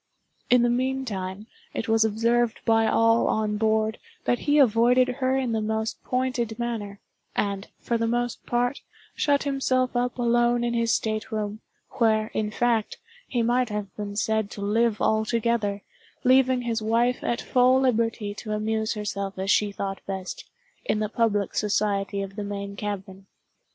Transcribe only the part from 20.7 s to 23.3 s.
in the public society of the main cabin.